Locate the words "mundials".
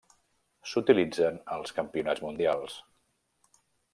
2.27-2.79